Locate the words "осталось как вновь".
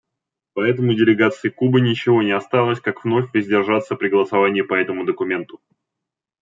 2.31-3.31